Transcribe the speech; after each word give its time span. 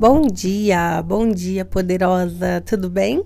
Bom 0.00 0.22
dia, 0.22 1.02
bom 1.02 1.28
dia, 1.28 1.62
poderosa, 1.62 2.62
tudo 2.64 2.88
bem? 2.88 3.22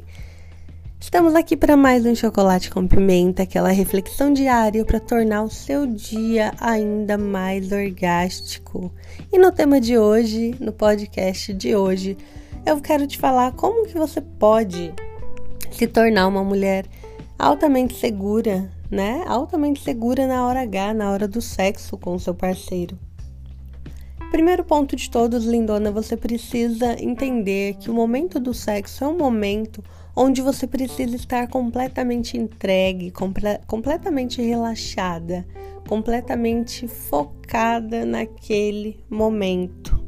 Estamos 0.98 1.36
aqui 1.36 1.56
para 1.56 1.76
mais 1.76 2.04
um 2.04 2.16
chocolate 2.16 2.68
com 2.68 2.84
pimenta, 2.84 3.44
aquela 3.44 3.68
reflexão 3.68 4.32
diária 4.32 4.84
para 4.84 4.98
tornar 4.98 5.44
o 5.44 5.48
seu 5.48 5.86
dia 5.86 6.52
ainda 6.58 7.16
mais 7.16 7.70
orgástico. 7.70 8.92
E 9.32 9.38
no 9.38 9.52
tema 9.52 9.80
de 9.80 9.96
hoje, 9.96 10.56
no 10.58 10.72
podcast 10.72 11.54
de 11.54 11.76
hoje, 11.76 12.18
eu 12.66 12.80
quero 12.80 13.06
te 13.06 13.18
falar 13.18 13.52
como 13.52 13.86
que 13.86 13.96
você 13.96 14.20
pode 14.20 14.92
se 15.70 15.86
tornar 15.86 16.26
uma 16.26 16.42
mulher 16.42 16.86
altamente 17.38 17.94
segura, 17.94 18.68
né? 18.90 19.22
Altamente 19.28 19.80
segura 19.80 20.26
na 20.26 20.44
hora 20.44 20.62
H, 20.62 20.92
na 20.92 21.12
hora 21.12 21.28
do 21.28 21.40
sexo 21.40 21.96
com 21.96 22.16
o 22.16 22.18
seu 22.18 22.34
parceiro. 22.34 22.98
Primeiro 24.34 24.64
ponto 24.64 24.96
de 24.96 25.08
todos, 25.08 25.44
lindona, 25.44 25.92
você 25.92 26.16
precisa 26.16 27.00
entender 27.00 27.74
que 27.74 27.88
o 27.88 27.94
momento 27.94 28.40
do 28.40 28.52
sexo 28.52 29.04
é 29.04 29.06
um 29.06 29.16
momento 29.16 29.80
onde 30.16 30.42
você 30.42 30.66
precisa 30.66 31.14
estar 31.14 31.46
completamente 31.46 32.36
entregue, 32.36 33.12
comple 33.12 33.60
completamente 33.64 34.42
relaxada, 34.42 35.46
completamente 35.86 36.88
focada 36.88 38.04
naquele 38.04 38.98
momento. 39.08 40.02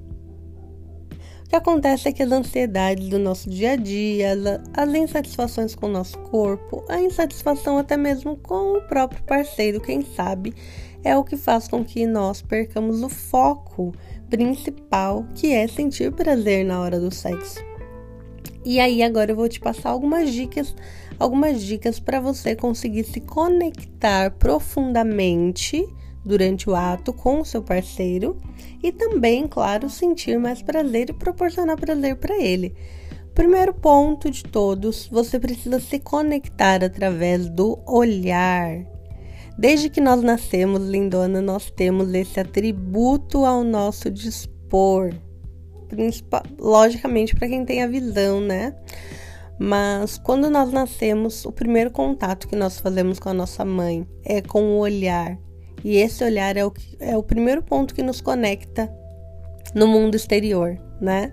O 1.44 1.48
que 1.48 1.54
acontece 1.54 2.08
é 2.08 2.12
que 2.12 2.24
as 2.24 2.32
ansiedades 2.32 3.08
do 3.08 3.20
nosso 3.20 3.48
dia 3.48 3.74
a 3.74 3.76
dia, 3.76 4.32
as 4.74 4.92
insatisfações 4.92 5.76
com 5.76 5.86
o 5.86 5.92
nosso 5.92 6.18
corpo, 6.18 6.84
a 6.88 7.00
insatisfação 7.00 7.78
até 7.78 7.96
mesmo 7.96 8.36
com 8.36 8.76
o 8.76 8.82
próprio 8.88 9.22
parceiro, 9.22 9.80
quem 9.80 10.02
sabe, 10.02 10.52
é 11.04 11.16
o 11.16 11.22
que 11.22 11.36
faz 11.36 11.68
com 11.68 11.84
que 11.84 12.04
nós 12.04 12.42
percamos 12.42 13.00
o 13.00 13.08
foco 13.08 13.94
principal, 14.28 15.26
que 15.34 15.52
é 15.52 15.66
sentir 15.66 16.12
prazer 16.12 16.64
na 16.64 16.80
hora 16.80 16.98
do 16.98 17.12
sexo. 17.14 17.64
E 18.64 18.80
aí 18.80 19.02
agora 19.02 19.30
eu 19.30 19.36
vou 19.36 19.48
te 19.48 19.60
passar 19.60 19.90
algumas 19.90 20.32
dicas, 20.32 20.74
algumas 21.18 21.62
dicas 21.62 22.00
para 22.00 22.20
você 22.20 22.56
conseguir 22.56 23.04
se 23.04 23.20
conectar 23.20 24.32
profundamente 24.32 25.86
durante 26.24 26.68
o 26.68 26.74
ato 26.74 27.12
com 27.12 27.40
o 27.40 27.44
seu 27.44 27.62
parceiro 27.62 28.36
e 28.82 28.90
também, 28.90 29.46
claro, 29.46 29.88
sentir 29.88 30.36
mais 30.38 30.60
prazer 30.60 31.10
e 31.10 31.12
proporcionar 31.12 31.76
prazer 31.76 32.16
para 32.16 32.36
ele. 32.42 32.74
Primeiro 33.32 33.72
ponto 33.72 34.30
de 34.30 34.42
todos, 34.42 35.06
você 35.08 35.38
precisa 35.38 35.78
se 35.78 36.00
conectar 36.00 36.82
através 36.82 37.48
do 37.48 37.78
olhar. 37.86 38.95
Desde 39.58 39.88
que 39.88 40.00
nós 40.00 40.22
nascemos, 40.22 40.86
lindona, 40.86 41.40
nós 41.40 41.70
temos 41.70 42.12
esse 42.12 42.38
atributo 42.38 43.44
ao 43.44 43.64
nosso 43.64 44.10
dispor. 44.10 45.14
Logicamente, 46.58 47.34
para 47.34 47.48
quem 47.48 47.64
tem 47.64 47.82
a 47.82 47.86
visão, 47.86 48.40
né? 48.40 48.74
Mas 49.58 50.18
quando 50.18 50.50
nós 50.50 50.70
nascemos, 50.70 51.46
o 51.46 51.52
primeiro 51.52 51.90
contato 51.90 52.46
que 52.46 52.56
nós 52.56 52.78
fazemos 52.78 53.18
com 53.18 53.30
a 53.30 53.34
nossa 53.34 53.64
mãe 53.64 54.06
é 54.22 54.42
com 54.42 54.62
o 54.62 54.78
olhar. 54.78 55.38
E 55.82 55.96
esse 55.96 56.22
olhar 56.22 56.56
é 56.56 56.66
o, 56.66 56.72
é 57.00 57.16
o 57.16 57.22
primeiro 57.22 57.62
ponto 57.62 57.94
que 57.94 58.02
nos 58.02 58.20
conecta 58.20 58.92
no 59.74 59.86
mundo 59.86 60.14
exterior, 60.14 60.78
né? 61.00 61.32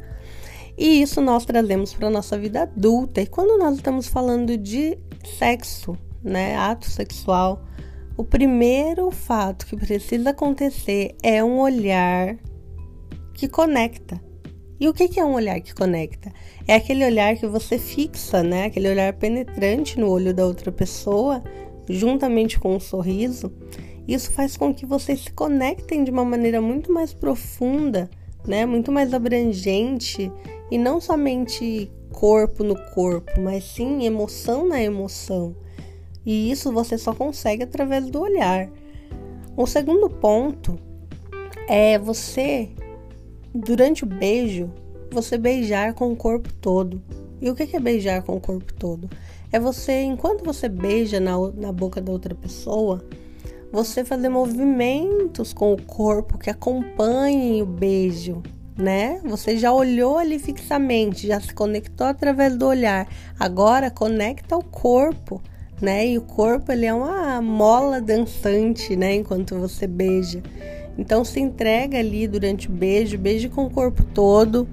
E 0.78 1.02
isso 1.02 1.20
nós 1.22 1.46
trazemos 1.46 1.94
para 1.94 2.08
a 2.08 2.12
nossa 2.12 2.38
vida 2.38 2.64
adulta. 2.64 3.22
E 3.22 3.28
quando 3.28 3.58
nós 3.58 3.76
estamos 3.76 4.08
falando 4.08 4.58
de 4.58 4.98
sexo, 5.38 5.98
né, 6.24 6.56
ato 6.56 6.90
sexual, 6.90 7.64
o 8.16 8.24
primeiro 8.24 9.10
fato 9.10 9.66
que 9.66 9.76
precisa 9.76 10.30
acontecer 10.30 11.16
é 11.24 11.44
um 11.44 11.60
olhar 11.60 12.38
que 13.34 13.48
conecta. 13.48 14.22
E 14.80 14.88
o 14.88 14.94
que 14.94 15.20
é 15.20 15.26
um 15.26 15.34
olhar 15.34 15.60
que 15.62 15.74
conecta? 15.74 16.32
É 16.68 16.76
aquele 16.76 17.06
olhar 17.06 17.36
que 17.38 17.48
você 17.48 17.78
fixa, 17.78 18.44
né? 18.44 18.66
Aquele 18.66 18.90
olhar 18.90 19.14
penetrante 19.14 20.00
no 20.00 20.10
olho 20.10 20.34
da 20.34 20.46
outra 20.46 20.72
pessoa, 20.72 21.42
juntamente 21.90 22.60
com 22.60 22.76
um 22.76 22.80
sorriso. 22.80 23.52
Isso 24.08 24.32
faz 24.32 24.58
com 24.58 24.74
que 24.74 24.86
vocês 24.86 25.22
se 25.22 25.32
conectem 25.32 26.04
de 26.04 26.12
uma 26.12 26.26
maneira 26.26 26.62
muito 26.62 26.92
mais 26.92 27.14
profunda, 27.14 28.10
né? 28.46 28.66
Muito 28.66 28.92
mais 28.92 29.14
abrangente 29.14 30.32
e 30.70 30.78
não 30.78 31.00
somente 31.00 31.90
corpo 32.12 32.64
no 32.64 32.76
corpo, 32.92 33.40
mas 33.40 33.64
sim 33.64 34.06
emoção 34.06 34.68
na 34.68 34.82
emoção. 34.82 35.56
E 36.26 36.52
isso 36.52 36.72
você 36.72 36.98
só 36.98 37.14
consegue 37.14 37.64
através 37.64 38.10
do 38.10 38.22
olhar. 38.22 38.70
O 39.56 39.68
segundo 39.68 40.10
ponto 40.10 40.80
é 41.68 42.00
você, 42.00 42.70
durante 43.54 44.04
o 44.04 44.08
beijo, 44.08 44.70
você 45.12 45.38
beijar 45.38 45.94
com 45.94 46.12
o 46.12 46.16
corpo 46.16 46.52
todo. 46.54 47.02
E 47.42 47.50
o 47.50 47.56
que 47.56 47.76
é 47.76 47.80
beijar 47.80 48.24
com 48.24 48.36
o 48.36 48.42
corpo 48.42 48.74
todo? 48.74 49.10
É 49.52 49.60
você, 49.60 50.02
enquanto 50.02 50.44
você 50.44 50.68
beija 50.68 51.20
na, 51.20 51.36
na 51.56 51.72
boca 51.72 52.02
da 52.02 52.12
outra 52.12 52.34
pessoa, 52.34 53.06
você 53.72 54.04
fazer 54.06 54.30
movimentos 54.30 55.54
com 55.54 55.74
o 55.74 55.82
corpo 55.82 56.38
que 56.38 56.50
acompanhem 56.50 57.62
o 57.62 57.66
beijo, 57.66 58.42
né? 58.78 59.20
Você 59.24 59.58
já 59.58 59.72
olhou 59.72 60.18
ali 60.18 60.40
fixamente, 60.40 61.28
já 61.28 61.40
se 61.40 61.54
conectou 61.54 62.08
através 62.08 62.56
do 62.56 62.66
olhar. 62.66 63.08
Agora 63.40 63.92
conecta 63.92 64.58
o 64.58 64.64
corpo 64.64 65.42
né? 65.84 66.08
E 66.08 66.18
o 66.18 66.22
corpo 66.22 66.72
ele 66.72 66.86
é 66.86 66.94
uma 66.94 67.42
mola 67.42 68.00
dançante, 68.00 68.96
né? 68.96 69.16
Enquanto 69.16 69.56
você 69.60 69.86
beija. 69.86 70.42
Então 70.98 71.26
se 71.26 71.40
entrega 71.40 72.00
ali 72.00 72.28
durante 72.28 72.70
o 72.70 72.72
beijo, 72.72 73.18
beije 73.18 73.50
com 73.50 73.66
o 73.66 73.70
corpo 73.70 74.04
todo. 74.04 74.68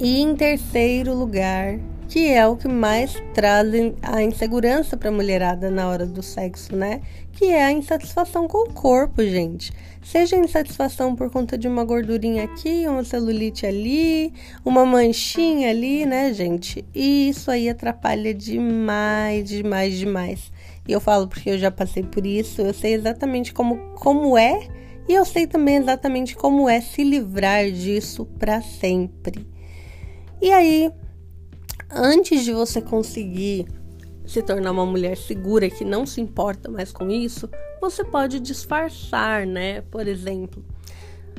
E 0.00 0.20
em 0.20 0.34
terceiro 0.34 1.14
lugar, 1.14 1.78
que 2.08 2.26
é 2.26 2.46
o 2.46 2.56
que 2.56 2.66
mais 2.66 3.14
traz 3.34 3.68
a 4.02 4.22
insegurança 4.22 4.96
para 4.96 5.10
a 5.10 5.12
mulherada 5.12 5.70
na 5.70 5.88
hora 5.88 6.06
do 6.06 6.22
sexo, 6.22 6.74
né? 6.74 7.02
Que 7.32 7.46
é 7.46 7.64
a 7.64 7.72
insatisfação 7.72 8.48
com 8.48 8.70
o 8.70 8.72
corpo, 8.72 9.22
gente. 9.22 9.70
Seja 10.02 10.36
insatisfação 10.36 11.14
por 11.14 11.30
conta 11.30 11.58
de 11.58 11.68
uma 11.68 11.84
gordurinha 11.84 12.44
aqui, 12.44 12.88
uma 12.88 13.04
celulite 13.04 13.66
ali, 13.66 14.32
uma 14.64 14.86
manchinha 14.86 15.68
ali, 15.68 16.06
né, 16.06 16.32
gente? 16.32 16.84
E 16.94 17.28
isso 17.28 17.50
aí 17.50 17.68
atrapalha 17.68 18.32
demais, 18.32 19.46
demais, 19.46 19.98
demais. 19.98 20.50
E 20.88 20.92
eu 20.92 21.00
falo 21.00 21.28
porque 21.28 21.50
eu 21.50 21.58
já 21.58 21.70
passei 21.70 22.02
por 22.02 22.24
isso, 22.24 22.62
eu 22.62 22.72
sei 22.72 22.94
exatamente 22.94 23.52
como, 23.52 23.76
como 23.96 24.38
é 24.38 24.66
e 25.08 25.14
eu 25.14 25.24
sei 25.24 25.46
também 25.46 25.76
exatamente 25.76 26.36
como 26.36 26.68
é 26.68 26.80
se 26.80 27.02
livrar 27.02 27.70
disso 27.70 28.26
para 28.38 28.60
sempre. 28.60 29.46
E 30.40 30.52
aí, 30.52 30.92
antes 31.90 32.44
de 32.44 32.52
você 32.52 32.80
conseguir 32.80 33.66
se 34.26 34.42
tornar 34.42 34.72
uma 34.72 34.84
mulher 34.84 35.16
segura 35.16 35.70
que 35.70 35.84
não 35.84 36.04
se 36.04 36.20
importa 36.20 36.70
mais 36.70 36.92
com 36.92 37.10
isso, 37.10 37.48
você 37.80 38.04
pode 38.04 38.38
disfarçar, 38.40 39.46
né? 39.46 39.80
Por 39.82 40.06
exemplo, 40.06 40.62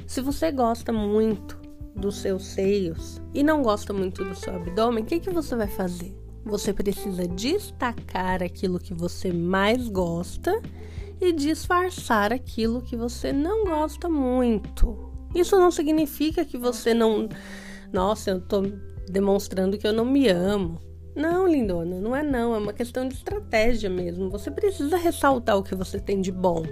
se 0.08 0.22
você 0.22 0.52
gosta 0.52 0.92
muito 0.92 1.60
dos 1.96 2.18
seus 2.18 2.46
seios 2.46 3.22
e 3.34 3.44
não 3.44 3.62
gosta 3.62 3.94
muito 3.94 4.24
do 4.24 4.36
seu 4.36 4.56
abdômen, 4.56 5.04
o 5.04 5.06
que, 5.06 5.20
que 5.20 5.30
você 5.30 5.56
vai 5.56 5.68
fazer? 5.68 6.18
Você 6.46 6.74
precisa 6.74 7.28
destacar 7.28 8.42
aquilo 8.42 8.80
que 8.80 8.94
você 8.94 9.32
mais 9.32 9.88
gosta 9.88 10.60
e 11.22 11.32
disfarçar 11.32 12.34
aquilo 12.34 12.82
que 12.82 12.96
você 12.96 13.32
não 13.32 13.66
gosta 13.66 14.10
muito. 14.10 15.12
Isso 15.36 15.60
não 15.60 15.70
significa 15.70 16.44
que 16.44 16.58
você 16.58 16.94
não. 16.94 17.30
Nossa, 17.92 18.32
eu 18.32 18.42
tô 18.42 18.64
demonstrando 19.10 19.78
que 19.78 19.88
eu 19.88 19.94
não 19.94 20.06
me 20.06 20.30
amo. 20.30 20.80
Não, 21.16 21.48
lindona, 21.48 22.00
não 22.00 22.16
é 22.16 22.24
não, 22.24 22.56
é 22.56 22.58
uma 22.58 22.72
questão 22.72 23.08
de 23.08 23.16
estratégia 23.16 23.90
mesmo. 23.90 24.30
Você 24.30 24.50
precisa 24.50 24.96
ressaltar 24.96 25.58
o 25.58 25.64
que 25.64 25.76
você 25.76 26.00
tem 26.00 26.22
de 26.22 26.32
bom, 26.32 26.64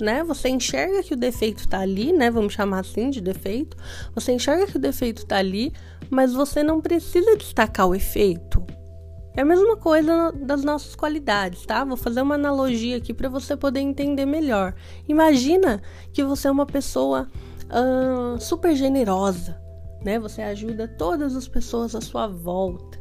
né? 0.00 0.22
Você 0.22 0.48
enxerga 0.48 1.02
que 1.02 1.14
o 1.14 1.16
defeito 1.16 1.66
tá 1.66 1.80
ali, 1.80 2.12
né? 2.12 2.30
Vamos 2.30 2.52
chamar 2.52 2.80
assim 2.80 3.10
de 3.10 3.20
defeito. 3.20 3.76
Você 4.14 4.32
enxerga 4.32 4.66
que 4.66 4.76
o 4.76 4.80
defeito 4.80 5.26
tá 5.26 5.38
ali, 5.38 5.72
mas 6.08 6.32
você 6.32 6.62
não 6.62 6.80
precisa 6.80 7.36
destacar 7.36 7.88
o 7.88 7.94
efeito. 7.94 8.64
É 9.34 9.42
a 9.42 9.44
mesma 9.44 9.76
coisa 9.76 10.32
das 10.32 10.62
nossas 10.62 10.94
qualidades, 10.94 11.64
tá? 11.64 11.84
Vou 11.84 11.96
fazer 11.96 12.20
uma 12.20 12.34
analogia 12.34 12.96
aqui 12.96 13.14
para 13.14 13.28
você 13.28 13.56
poder 13.56 13.80
entender 13.80 14.26
melhor. 14.26 14.74
Imagina 15.08 15.80
que 16.12 16.22
você 16.22 16.48
é 16.48 16.50
uma 16.50 16.66
pessoa 16.66 17.28
super 18.38 18.74
generosa, 18.74 19.60
né? 20.04 20.18
Você 20.18 20.42
ajuda 20.42 20.88
todas 20.88 21.36
as 21.36 21.46
pessoas 21.46 21.94
à 21.94 22.00
sua 22.00 22.26
volta. 22.26 22.98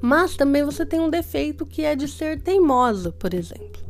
Mas 0.00 0.36
também 0.36 0.64
você 0.64 0.84
tem 0.84 1.00
um 1.00 1.10
defeito 1.10 1.64
que 1.64 1.84
é 1.84 1.94
de 1.94 2.08
ser 2.08 2.40
teimosa, 2.42 3.12
por 3.12 3.32
exemplo. 3.32 3.82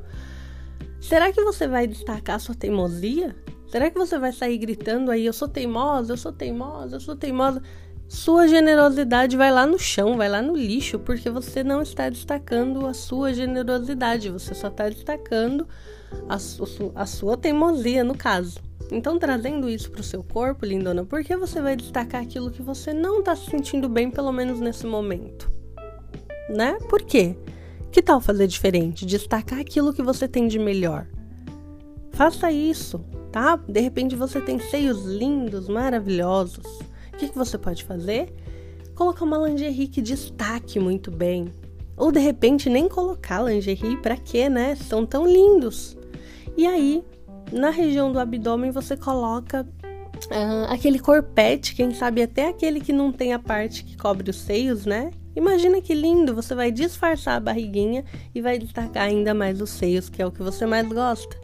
Será 1.00 1.32
que 1.32 1.42
você 1.42 1.66
vai 1.66 1.86
destacar 1.86 2.38
sua 2.38 2.54
teimosia? 2.54 3.34
Será 3.66 3.90
que 3.90 3.98
você 3.98 4.18
vai 4.18 4.32
sair 4.32 4.58
gritando 4.58 5.10
aí, 5.10 5.24
eu 5.24 5.32
sou 5.32 5.48
teimosa, 5.48 6.12
eu 6.12 6.16
sou 6.16 6.32
teimosa, 6.32 6.96
eu 6.96 7.00
sou 7.00 7.16
teimosa? 7.16 7.62
Sua 8.06 8.46
generosidade 8.46 9.38
vai 9.38 9.50
lá 9.50 9.66
no 9.66 9.78
chão, 9.78 10.18
vai 10.18 10.28
lá 10.28 10.42
no 10.42 10.54
lixo, 10.54 10.98
porque 10.98 11.30
você 11.30 11.64
não 11.64 11.80
está 11.80 12.10
destacando 12.10 12.86
a 12.86 12.92
sua 12.92 13.32
generosidade, 13.32 14.28
você 14.28 14.54
só 14.54 14.68
está 14.68 14.90
destacando 14.90 15.66
a, 16.28 16.38
su 16.38 16.92
a 16.94 17.06
sua 17.06 17.38
teimosia, 17.38 18.04
no 18.04 18.14
caso 18.14 18.60
Então, 18.92 19.18
trazendo 19.18 19.70
isso 19.70 19.90
para 19.90 20.02
o 20.02 20.04
seu 20.04 20.22
corpo, 20.22 20.66
lindona, 20.66 21.02
por 21.02 21.24
que 21.24 21.34
você 21.34 21.62
vai 21.62 21.74
destacar 21.74 22.20
aquilo 22.20 22.50
que 22.50 22.60
você 22.60 22.92
não 22.92 23.20
está 23.20 23.34
se 23.34 23.50
sentindo 23.50 23.88
bem, 23.88 24.10
pelo 24.10 24.30
menos 24.30 24.60
nesse 24.60 24.86
momento? 24.86 25.50
Né? 26.50 26.76
Por 26.90 27.00
quê? 27.00 27.34
Que 27.90 28.02
tal 28.02 28.20
fazer 28.20 28.46
diferente? 28.46 29.06
Destacar 29.06 29.58
aquilo 29.58 29.94
que 29.94 30.02
você 30.02 30.28
tem 30.28 30.46
de 30.46 30.58
melhor. 30.58 31.06
Faça 32.10 32.52
isso, 32.52 33.02
tá? 33.30 33.56
De 33.56 33.80
repente 33.80 34.14
você 34.14 34.42
tem 34.42 34.58
seios 34.58 35.06
lindos, 35.06 35.68
maravilhosos. 35.68 36.66
O 37.14 37.16
que, 37.16 37.30
que 37.30 37.38
você 37.38 37.56
pode 37.56 37.84
fazer? 37.84 38.30
Colocar 38.94 39.24
uma 39.24 39.38
lingerie 39.48 39.88
que 39.88 40.02
destaque 40.02 40.78
muito 40.78 41.10
bem. 41.10 41.50
Ou 41.96 42.12
de 42.12 42.20
repente 42.20 42.68
nem 42.68 42.90
colocar 42.90 43.40
lingerie, 43.42 43.96
para 43.96 44.18
quê, 44.18 44.50
né? 44.50 44.74
São 44.74 45.06
tão 45.06 45.26
lindos. 45.26 45.96
E 46.58 46.66
aí, 46.66 47.02
na 47.52 47.70
região 47.70 48.10
do 48.10 48.18
abdômen, 48.18 48.70
você 48.70 48.96
coloca 48.96 49.62
uh, 49.62 50.72
aquele 50.72 50.98
corpete, 50.98 51.74
quem 51.74 51.92
sabe 51.92 52.22
até 52.22 52.48
aquele 52.48 52.80
que 52.80 52.92
não 52.92 53.12
tem 53.12 53.32
a 53.32 53.38
parte 53.38 53.84
que 53.84 53.96
cobre 53.96 54.30
os 54.30 54.36
seios, 54.36 54.86
né? 54.86 55.10
Imagina 55.34 55.80
que 55.80 55.94
lindo, 55.94 56.34
você 56.34 56.54
vai 56.54 56.70
disfarçar 56.70 57.36
a 57.36 57.40
barriguinha 57.40 58.04
e 58.34 58.40
vai 58.40 58.58
destacar 58.58 59.04
ainda 59.04 59.32
mais 59.32 59.60
os 59.60 59.70
seios, 59.70 60.08
que 60.08 60.20
é 60.20 60.26
o 60.26 60.30
que 60.30 60.42
você 60.42 60.66
mais 60.66 60.86
gosta. 60.88 61.36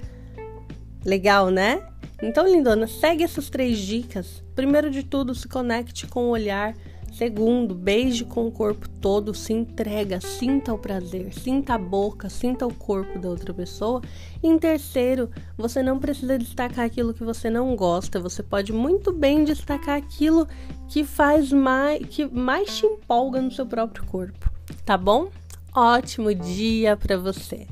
Legal, 1.05 1.51
né? 1.51 1.83
Então, 2.23 2.47
lindona, 2.47 2.87
segue 2.87 3.23
essas 3.23 3.49
três 3.49 3.79
dicas. 3.79 4.43
Primeiro 4.55 4.91
de 4.91 5.03
tudo, 5.05 5.35
se 5.35 5.49
conecte 5.49 6.07
com 6.07 6.25
o 6.25 6.31
olhar. 6.31 6.75
Segundo, 7.19 7.75
beije 7.75 8.25
com 8.25 8.47
o 8.47 8.53
corpo 8.53 8.89
todo, 8.89 9.35
se 9.35 9.53
entrega, 9.53 10.21
sinta 10.21 10.73
o 10.73 10.79
prazer, 10.79 11.35
sinta 11.35 11.75
a 11.75 11.79
boca, 11.79 12.31
sinta 12.31 12.65
o 12.65 12.73
corpo 12.73 13.19
da 13.19 13.29
outra 13.29 13.53
pessoa. 13.53 14.01
Em 14.41 14.57
terceiro, 14.57 15.29
você 15.57 15.83
não 15.83 15.99
precisa 15.99 16.39
destacar 16.39 16.85
aquilo 16.85 17.13
que 17.13 17.25
você 17.25 17.51
não 17.51 17.75
gosta, 17.75 18.21
você 18.21 18.41
pode 18.41 18.73
muito 18.73 19.13
bem 19.13 19.43
destacar 19.43 19.99
aquilo 19.99 20.47
que 20.87 21.03
faz 21.03 21.51
mais, 21.51 22.07
que 22.07 22.25
mais 22.25 22.79
te 22.79 22.87
empolga 22.87 23.43
no 23.43 23.51
seu 23.51 23.67
próprio 23.67 24.07
corpo, 24.07 24.49
tá 24.85 24.97
bom? 24.97 25.29
Ótimo 25.75 26.33
dia 26.33 26.97
para 26.97 27.17
você. 27.17 27.67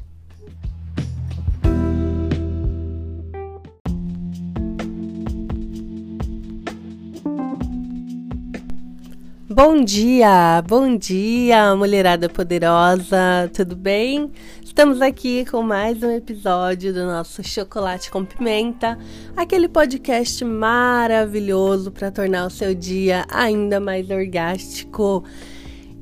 Bom 9.56 9.82
dia, 9.82 10.62
bom 10.69 10.99
dia, 10.99 11.75
mulherada 11.75 12.29
poderosa, 12.29 13.50
tudo 13.55 13.75
bem? 13.75 14.31
Estamos 14.62 15.00
aqui 15.00 15.47
com 15.47 15.62
mais 15.62 16.03
um 16.03 16.11
episódio 16.11 16.93
do 16.93 17.06
nosso 17.06 17.43
Chocolate 17.43 18.11
com 18.11 18.23
Pimenta, 18.23 18.99
aquele 19.35 19.67
podcast 19.67 20.44
maravilhoso 20.44 21.91
para 21.91 22.11
tornar 22.11 22.44
o 22.44 22.50
seu 22.50 22.75
dia 22.75 23.25
ainda 23.31 23.81
mais 23.81 24.11
orgástico. 24.11 25.25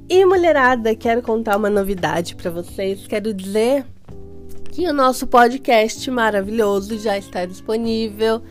E 0.09 0.25
mulherada, 0.25 0.93
quero 0.97 1.23
contar 1.23 1.57
uma 1.57 1.71
novidade 1.71 2.35
para 2.35 2.51
vocês. 2.51 3.07
Quero 3.07 3.33
dizer 3.33 3.87
que 4.73 4.89
o 4.89 4.93
nosso 4.93 5.29
podcast 5.29 6.11
maravilhoso 6.11 6.99
já 6.99 7.17
está 7.17 7.47
disponível 7.47 8.43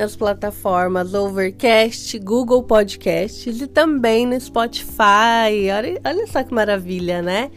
nas 0.00 0.16
plataformas 0.16 1.12
Overcast, 1.12 2.18
Google 2.20 2.62
Podcasts 2.62 3.60
e 3.60 3.66
também 3.66 4.24
no 4.24 4.40
Spotify. 4.40 5.68
Olha, 5.76 6.00
olha 6.02 6.26
só 6.26 6.42
que 6.42 6.54
maravilha, 6.54 7.20
né? 7.20 7.50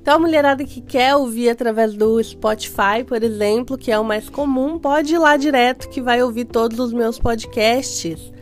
Então, 0.00 0.14
a 0.14 0.18
mulherada 0.18 0.64
que 0.64 0.80
quer 0.80 1.14
ouvir 1.14 1.50
através 1.50 1.92
do 1.92 2.22
Spotify, 2.24 3.04
por 3.06 3.22
exemplo, 3.22 3.76
que 3.76 3.92
é 3.92 3.98
o 3.98 4.04
mais 4.04 4.30
comum, 4.30 4.78
pode 4.78 5.12
ir 5.12 5.18
lá 5.18 5.36
direto 5.36 5.90
que 5.90 6.00
vai 6.00 6.22
ouvir 6.22 6.46
todos 6.46 6.78
os 6.78 6.90
meus 6.90 7.18
podcasts, 7.18 8.32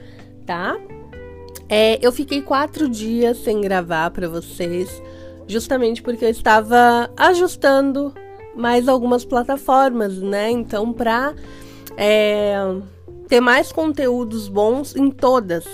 tá? 0.47 0.79
É, 1.69 1.99
eu 2.01 2.13
fiquei 2.13 2.41
quatro 2.41 2.89
dias 2.89 3.39
sem 3.39 3.61
gravar 3.61 4.13
para 4.13 4.29
vocês, 4.29 5.03
justamente 5.49 6.01
porque 6.01 6.25
eu 6.25 6.31
estava 6.31 7.11
ajustando 7.17 8.15
mais 8.55 8.87
algumas 8.87 9.25
plataformas, 9.25 10.17
né? 10.19 10.49
Então, 10.49 10.93
para 10.93 11.35
é, 11.97 12.57
ter 13.29 13.41
mais 13.41 13.71
conteúdos 13.71 14.49
bons 14.49 14.97
em 14.97 15.11
todas. 15.11 15.65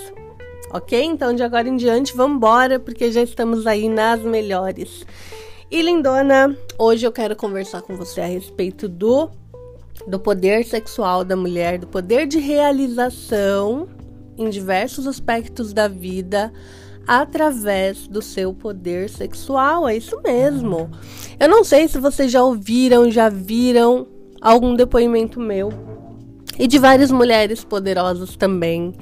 Ok? 0.71 1.01
Então 1.01 1.33
de 1.33 1.41
agora 1.41 1.69
em 1.69 1.77
diante, 1.77 2.15
vamos 2.15 2.37
embora, 2.37 2.79
porque 2.79 3.11
já 3.11 3.21
estamos 3.21 3.65
aí 3.65 3.87
nas 3.87 4.19
melhores. 4.21 5.05
E 5.71 5.81
lindona, 5.81 6.55
hoje 6.77 7.07
eu 7.07 7.11
quero 7.11 7.35
conversar 7.35 7.81
com 7.81 7.95
você 7.95 8.21
a 8.21 8.25
respeito 8.25 8.87
do 8.87 9.29
do 10.05 10.19
poder 10.19 10.65
sexual 10.65 11.23
da 11.23 11.35
mulher, 11.35 11.79
do 11.79 11.87
poder 11.87 12.27
de 12.27 12.37
realização 12.37 13.87
em 14.37 14.49
diversos 14.49 15.07
aspectos 15.07 15.73
da 15.73 15.87
vida 15.87 16.51
através 17.07 18.07
do 18.07 18.21
seu 18.21 18.53
poder 18.53 19.09
sexual. 19.09 19.87
É 19.87 19.95
isso 19.95 20.19
mesmo. 20.21 20.91
Eu 21.39 21.47
não 21.47 21.63
sei 21.63 21.87
se 21.87 21.97
vocês 21.97 22.31
já 22.31 22.43
ouviram, 22.43 23.09
já 23.09 23.29
viram 23.29 24.05
algum 24.41 24.75
depoimento 24.75 25.39
meu 25.39 25.94
e 26.57 26.67
de 26.67 26.79
várias 26.79 27.11
mulheres 27.11 27.63
poderosas 27.63 28.35
também. 28.35 28.93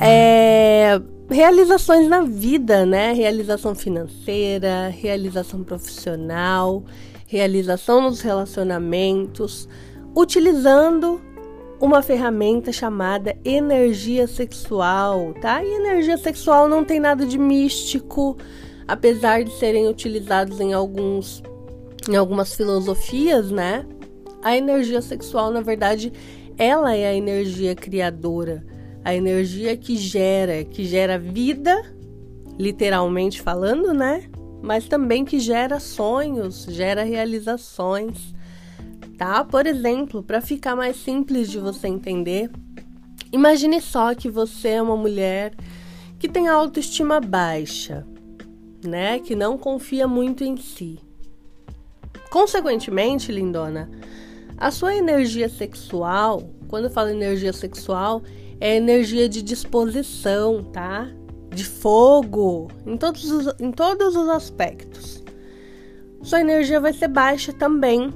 É, 0.00 1.00
realizações 1.30 2.08
na 2.08 2.22
vida, 2.22 2.84
né? 2.84 3.12
Realização 3.12 3.74
financeira, 3.74 4.88
realização 4.88 5.62
profissional, 5.62 6.84
realização 7.26 8.02
nos 8.02 8.20
relacionamentos, 8.20 9.68
utilizando 10.16 11.20
uma 11.80 12.02
ferramenta 12.02 12.72
chamada 12.72 13.36
energia 13.44 14.26
sexual, 14.26 15.34
tá? 15.40 15.62
E 15.64 15.68
energia 15.68 16.16
sexual 16.16 16.68
não 16.68 16.84
tem 16.84 17.00
nada 17.00 17.26
de 17.26 17.38
místico, 17.38 18.36
apesar 18.86 19.44
de 19.44 19.52
serem 19.58 19.88
utilizados 19.88 20.60
em 20.60 20.72
alguns 20.72 21.42
em 22.08 22.16
algumas 22.16 22.54
filosofias, 22.54 23.50
né? 23.50 23.86
A 24.42 24.56
energia 24.56 25.00
sexual, 25.00 25.50
na 25.50 25.62
verdade, 25.62 26.12
ela 26.56 26.94
é 26.94 27.06
a 27.08 27.14
energia 27.14 27.74
criadora, 27.74 28.64
a 29.04 29.14
energia 29.14 29.76
que 29.76 29.96
gera, 29.96 30.64
que 30.64 30.84
gera 30.84 31.18
vida, 31.18 31.82
literalmente 32.58 33.42
falando, 33.42 33.92
né? 33.92 34.28
Mas 34.62 34.88
também 34.88 35.24
que 35.24 35.38
gera 35.38 35.78
sonhos, 35.78 36.66
gera 36.70 37.02
realizações, 37.02 38.34
tá? 39.18 39.44
Por 39.44 39.66
exemplo, 39.66 40.22
para 40.22 40.40
ficar 40.40 40.74
mais 40.74 40.96
simples 40.96 41.50
de 41.50 41.58
você 41.58 41.88
entender, 41.88 42.50
imagine 43.32 43.80
só 43.80 44.14
que 44.14 44.30
você 44.30 44.68
é 44.68 44.82
uma 44.82 44.96
mulher 44.96 45.54
que 46.18 46.28
tem 46.28 46.48
autoestima 46.48 47.20
baixa, 47.20 48.06
né? 48.82 49.18
Que 49.18 49.34
não 49.34 49.58
confia 49.58 50.08
muito 50.08 50.44
em 50.44 50.56
si. 50.56 50.98
Consequentemente, 52.30 53.30
lindona, 53.30 53.90
a 54.56 54.70
sua 54.70 54.94
energia 54.94 55.48
sexual, 55.48 56.42
quando 56.68 56.84
eu 56.84 56.90
falo 56.90 57.10
energia 57.10 57.52
sexual, 57.52 58.22
é 58.60 58.76
energia 58.76 59.28
de 59.28 59.42
disposição, 59.42 60.62
tá? 60.62 61.08
De 61.50 61.64
fogo, 61.64 62.68
em 62.86 62.96
todos 62.96 63.30
os, 63.30 63.54
em 63.60 63.70
todos 63.70 64.16
os 64.16 64.28
aspectos. 64.28 65.22
Sua 66.22 66.40
energia 66.40 66.80
vai 66.80 66.92
ser 66.92 67.08
baixa 67.08 67.52
também. 67.52 68.12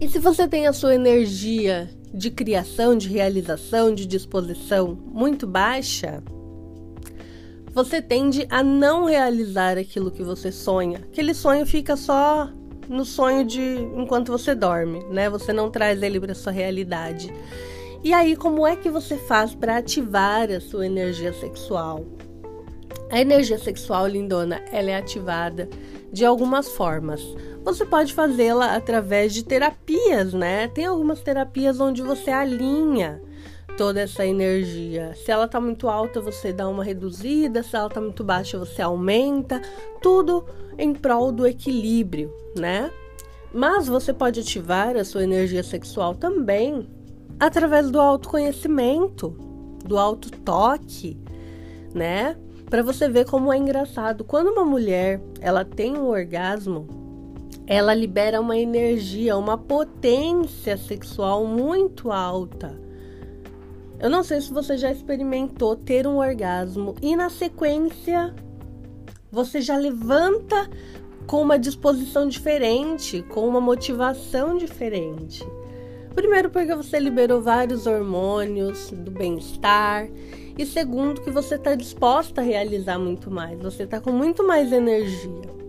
E 0.00 0.08
se 0.08 0.18
você 0.18 0.46
tem 0.46 0.66
a 0.66 0.72
sua 0.72 0.94
energia 0.94 1.88
de 2.12 2.30
criação, 2.30 2.96
de 2.96 3.08
realização, 3.08 3.94
de 3.94 4.04
disposição 4.04 4.98
muito 5.06 5.46
baixa, 5.46 6.22
você 7.72 8.02
tende 8.02 8.46
a 8.50 8.62
não 8.62 9.06
realizar 9.06 9.78
aquilo 9.78 10.10
que 10.10 10.22
você 10.22 10.52
sonha. 10.52 10.98
Aquele 10.98 11.32
sonho 11.32 11.64
fica 11.64 11.96
só 11.96 12.52
no 12.88 13.04
sonho 13.04 13.44
de 13.44 13.78
enquanto 13.96 14.32
você 14.32 14.54
dorme, 14.54 15.04
né? 15.10 15.28
Você 15.30 15.52
não 15.52 15.70
traz 15.70 16.02
ele 16.02 16.20
para 16.20 16.34
sua 16.34 16.52
realidade. 16.52 17.32
E 18.04 18.12
aí, 18.12 18.34
como 18.34 18.66
é 18.66 18.74
que 18.74 18.90
você 18.90 19.16
faz 19.16 19.54
para 19.54 19.76
ativar 19.76 20.50
a 20.50 20.60
sua 20.60 20.86
energia 20.86 21.32
sexual? 21.32 22.04
A 23.10 23.20
energia 23.20 23.58
sexual, 23.58 24.08
lindona, 24.08 24.62
ela 24.72 24.90
é 24.90 24.96
ativada 24.96 25.68
de 26.12 26.24
algumas 26.24 26.68
formas. 26.68 27.22
Você 27.64 27.84
pode 27.84 28.12
fazê-la 28.12 28.74
através 28.74 29.32
de 29.32 29.44
terapias, 29.44 30.32
né? 30.32 30.66
Tem 30.68 30.86
algumas 30.86 31.20
terapias 31.20 31.80
onde 31.80 32.02
você 32.02 32.30
alinha 32.30 33.22
toda 33.76 34.00
essa 34.00 34.24
energia. 34.24 35.14
Se 35.14 35.30
ela 35.30 35.48
tá 35.48 35.60
muito 35.60 35.88
alta, 35.88 36.20
você 36.20 36.52
dá 36.52 36.68
uma 36.68 36.84
reduzida, 36.84 37.62
se 37.62 37.76
ela 37.76 37.88
tá 37.88 38.00
muito 38.00 38.22
baixa, 38.22 38.58
você 38.58 38.82
aumenta, 38.82 39.60
tudo 40.00 40.44
em 40.78 40.92
prol 40.92 41.32
do 41.32 41.46
equilíbrio, 41.46 42.32
né? 42.56 42.90
Mas 43.52 43.86
você 43.86 44.12
pode 44.12 44.40
ativar 44.40 44.96
a 44.96 45.04
sua 45.04 45.24
energia 45.24 45.62
sexual 45.62 46.14
também 46.14 46.88
através 47.38 47.90
do 47.90 48.00
autoconhecimento, 48.00 49.30
do 49.84 49.98
autotoque, 49.98 51.18
né? 51.94 52.36
Para 52.70 52.82
você 52.82 53.08
ver 53.08 53.26
como 53.26 53.52
é 53.52 53.58
engraçado. 53.58 54.24
Quando 54.24 54.48
uma 54.48 54.64
mulher, 54.64 55.20
ela 55.40 55.64
tem 55.64 55.96
um 55.96 56.08
orgasmo, 56.08 56.88
ela 57.66 57.94
libera 57.94 58.40
uma 58.40 58.56
energia, 58.56 59.36
uma 59.36 59.58
potência 59.58 60.76
sexual 60.76 61.44
muito 61.46 62.10
alta 62.10 62.81
Eu 64.02 64.10
não 64.10 64.24
sei 64.24 64.40
se 64.40 64.52
você 64.52 64.76
já 64.76 64.90
experimentou 64.90 65.76
ter 65.76 66.08
um 66.08 66.18
orgasmo 66.18 66.96
e 67.00 67.14
na 67.14 67.30
sequência 67.30 68.34
você 69.30 69.60
já 69.60 69.76
levanta 69.76 70.68
com 71.24 71.40
uma 71.40 71.56
disposição 71.56 72.26
diferente, 72.26 73.22
com 73.22 73.46
uma 73.46 73.60
motivação 73.60 74.58
diferente. 74.58 75.46
Primeiro, 76.16 76.50
porque 76.50 76.74
você 76.74 76.98
liberou 76.98 77.40
vários 77.40 77.86
hormônios 77.86 78.90
do 78.90 79.12
bem-estar. 79.12 80.08
E 80.58 80.66
segundo, 80.66 81.20
que 81.20 81.30
você 81.30 81.54
está 81.54 81.76
disposta 81.76 82.40
a 82.40 82.44
realizar 82.44 82.98
muito 82.98 83.30
mais. 83.30 83.56
Você 83.60 83.84
está 83.84 84.00
com 84.00 84.10
muito 84.10 84.44
mais 84.44 84.72
energia. 84.72 85.61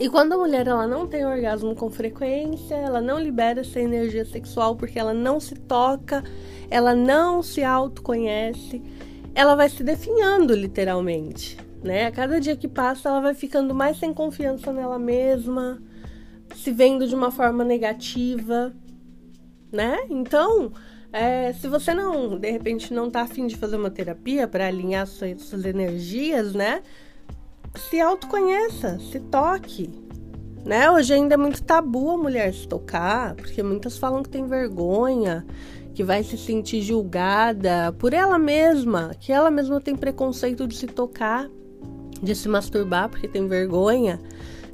E 0.00 0.08
quando 0.08 0.32
a 0.32 0.38
mulher 0.38 0.66
ela 0.66 0.86
não 0.86 1.06
tem 1.06 1.26
orgasmo 1.26 1.74
com 1.74 1.90
frequência, 1.90 2.74
ela 2.74 3.02
não 3.02 3.18
libera 3.18 3.60
essa 3.60 3.78
energia 3.78 4.24
sexual 4.24 4.74
porque 4.74 4.98
ela 4.98 5.12
não 5.12 5.38
se 5.38 5.54
toca, 5.54 6.24
ela 6.70 6.94
não 6.94 7.42
se 7.42 7.62
autoconhece, 7.62 8.82
ela 9.34 9.54
vai 9.54 9.68
se 9.68 9.84
definhando 9.84 10.54
literalmente, 10.54 11.58
né? 11.84 12.06
A 12.06 12.10
cada 12.10 12.40
dia 12.40 12.56
que 12.56 12.66
passa, 12.66 13.10
ela 13.10 13.20
vai 13.20 13.34
ficando 13.34 13.74
mais 13.74 13.98
sem 13.98 14.14
confiança 14.14 14.72
nela 14.72 14.98
mesma, 14.98 15.82
se 16.56 16.72
vendo 16.72 17.06
de 17.06 17.14
uma 17.14 17.30
forma 17.30 17.62
negativa, 17.62 18.74
né? 19.70 20.06
Então, 20.08 20.72
é, 21.12 21.52
se 21.52 21.68
você 21.68 21.92
não, 21.92 22.38
de 22.38 22.50
repente, 22.50 22.94
não 22.94 23.10
tá 23.10 23.20
afim 23.20 23.46
de 23.46 23.54
fazer 23.54 23.76
uma 23.76 23.90
terapia 23.90 24.48
para 24.48 24.66
alinhar 24.66 25.06
suas, 25.06 25.42
suas 25.42 25.66
energias, 25.66 26.54
né? 26.54 26.82
Se 27.76 28.00
autoconheça, 28.00 28.98
se 28.98 29.20
toque, 29.20 29.90
né? 30.64 30.90
Hoje 30.90 31.14
ainda 31.14 31.34
é 31.34 31.36
muito 31.36 31.62
tabu 31.62 32.10
a 32.10 32.16
mulher 32.16 32.52
se 32.52 32.66
tocar, 32.66 33.34
porque 33.34 33.62
muitas 33.62 33.96
falam 33.96 34.22
que 34.22 34.28
tem 34.28 34.46
vergonha, 34.46 35.46
que 35.94 36.02
vai 36.02 36.22
se 36.22 36.36
sentir 36.36 36.82
julgada 36.82 37.92
por 37.98 38.12
ela 38.12 38.38
mesma, 38.38 39.12
que 39.18 39.32
ela 39.32 39.50
mesma 39.50 39.80
tem 39.80 39.94
preconceito 39.94 40.66
de 40.66 40.76
se 40.76 40.86
tocar, 40.86 41.48
de 42.22 42.34
se 42.34 42.48
masturbar 42.48 43.08
porque 43.08 43.28
tem 43.28 43.46
vergonha. 43.46 44.20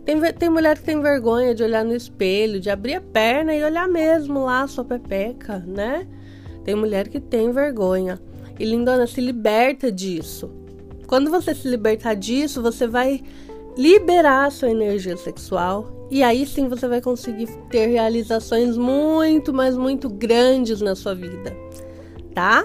Tem, 0.04 0.20
tem 0.32 0.48
mulher 0.48 0.78
que 0.78 0.84
tem 0.84 1.00
vergonha 1.00 1.54
de 1.54 1.62
olhar 1.62 1.84
no 1.84 1.94
espelho, 1.94 2.60
de 2.60 2.70
abrir 2.70 2.94
a 2.94 3.00
perna 3.00 3.54
e 3.54 3.62
olhar 3.62 3.88
mesmo 3.88 4.44
lá 4.44 4.62
a 4.62 4.68
sua 4.68 4.84
pepeca, 4.84 5.58
né? 5.66 6.06
Tem 6.64 6.74
mulher 6.74 7.08
que 7.08 7.20
tem 7.20 7.50
vergonha. 7.50 8.20
E 8.58 8.64
lindona, 8.64 9.06
se 9.06 9.20
liberta 9.20 9.90
disso. 9.90 10.50
Quando 11.06 11.30
você 11.30 11.54
se 11.54 11.68
libertar 11.68 12.14
disso, 12.14 12.60
você 12.60 12.86
vai 12.86 13.22
liberar 13.76 14.46
a 14.46 14.50
sua 14.50 14.70
energia 14.70 15.16
sexual 15.16 16.08
e 16.10 16.22
aí 16.22 16.44
sim 16.46 16.68
você 16.68 16.88
vai 16.88 17.00
conseguir 17.00 17.46
ter 17.70 17.86
realizações 17.86 18.76
muito, 18.76 19.52
mas 19.52 19.76
muito 19.76 20.08
grandes 20.08 20.80
na 20.80 20.96
sua 20.96 21.14
vida, 21.14 21.56
tá? 22.34 22.64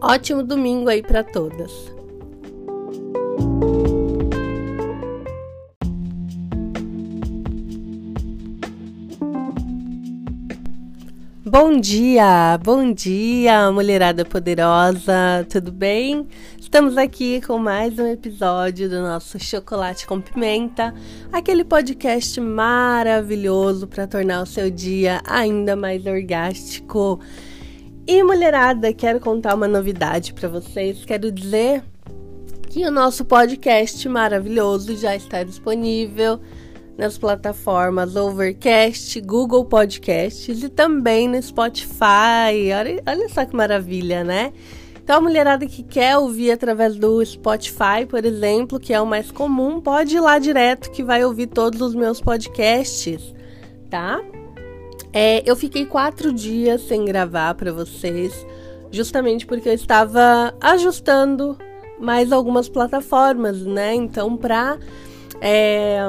Ótimo 0.00 0.42
domingo 0.42 0.88
aí 0.88 1.02
para 1.02 1.22
todas. 1.24 1.96
Bom 11.58 11.80
dia, 11.80 12.58
bom 12.62 12.92
dia, 12.92 13.70
mulherada 13.72 14.24
poderosa, 14.24 15.46
tudo 15.48 15.72
bem? 15.72 16.26
Estamos 16.66 16.98
aqui 16.98 17.40
com 17.40 17.58
mais 17.58 17.96
um 17.96 18.06
episódio 18.08 18.90
do 18.90 19.00
nosso 19.00 19.38
Chocolate 19.38 20.04
com 20.04 20.20
Pimenta, 20.20 20.92
aquele 21.32 21.64
podcast 21.64 22.40
maravilhoso 22.40 23.86
para 23.86 24.04
tornar 24.04 24.42
o 24.42 24.46
seu 24.46 24.68
dia 24.68 25.22
ainda 25.24 25.76
mais 25.76 26.04
orgástico. 26.04 27.20
E 28.04 28.20
mulherada, 28.20 28.92
quero 28.92 29.20
contar 29.20 29.54
uma 29.54 29.68
novidade 29.68 30.34
para 30.34 30.48
vocês. 30.48 31.04
Quero 31.04 31.30
dizer 31.30 31.84
que 32.68 32.84
o 32.84 32.90
nosso 32.90 33.24
podcast 33.24 34.06
maravilhoso 34.08 34.96
já 34.96 35.14
está 35.14 35.44
disponível 35.44 36.40
nas 36.98 37.16
plataformas 37.16 38.16
Overcast, 38.16 39.20
Google 39.20 39.64
Podcasts 39.64 40.64
e 40.64 40.68
também 40.68 41.28
no 41.28 41.40
Spotify. 41.40 42.72
Olha, 42.76 43.02
olha 43.06 43.28
só 43.28 43.46
que 43.46 43.54
maravilha, 43.54 44.24
né? 44.24 44.52
Então, 45.06 45.18
a 45.18 45.20
mulherada 45.20 45.64
que 45.66 45.84
quer 45.84 46.18
ouvir 46.18 46.50
através 46.50 46.96
do 46.96 47.24
Spotify, 47.24 48.04
por 48.08 48.24
exemplo, 48.24 48.80
que 48.80 48.92
é 48.92 49.00
o 49.00 49.06
mais 49.06 49.30
comum, 49.30 49.80
pode 49.80 50.16
ir 50.16 50.20
lá 50.20 50.36
direto 50.36 50.90
que 50.90 51.00
vai 51.00 51.24
ouvir 51.24 51.46
todos 51.46 51.80
os 51.80 51.94
meus 51.94 52.20
podcasts, 52.20 53.32
tá? 53.88 54.20
É, 55.12 55.48
eu 55.48 55.54
fiquei 55.54 55.86
quatro 55.86 56.32
dias 56.32 56.88
sem 56.88 57.04
gravar 57.04 57.54
para 57.54 57.72
vocês, 57.72 58.44
justamente 58.90 59.46
porque 59.46 59.68
eu 59.68 59.74
estava 59.74 60.52
ajustando 60.60 61.56
mais 62.00 62.32
algumas 62.32 62.68
plataformas, 62.68 63.62
né? 63.62 63.94
Então, 63.94 64.36
para 64.36 64.76
é, 65.40 66.00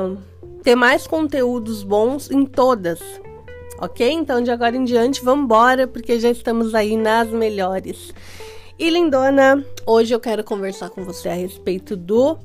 ter 0.63 0.73
mais 0.73 1.05
conteúdos 1.05 1.83
bons 1.83 2.31
em 2.31 2.47
todas. 2.47 2.99
Ok? 3.79 4.11
Então 4.11 4.41
de 4.41 4.49
agora 4.49 4.75
em 4.75 4.83
diante, 4.83 5.23
vamos 5.23 5.45
embora, 5.45 5.85
porque 5.85 6.19
já 6.19 6.31
estamos 6.31 6.73
aí 6.73 6.97
nas 6.97 7.27
melhores. 7.27 8.11
E 8.79 8.91
lindona, 8.91 9.65
hoje 9.87 10.13
eu 10.13 10.19
quero 10.19 10.43
conversar 10.43 10.91
com 10.91 11.03
você 11.03 11.29
a 11.29 11.33
respeito 11.33 11.95
do 11.95 12.37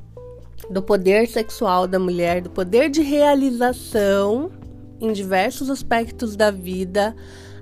do 0.70 0.80
poder 0.80 1.28
sexual 1.28 1.86
da 1.86 1.98
mulher, 1.98 2.40
do 2.40 2.48
poder 2.48 2.88
de 2.88 3.02
realização 3.02 4.50
em 4.98 5.12
diversos 5.12 5.68
aspectos 5.68 6.34
da 6.34 6.50
vida 6.50 7.14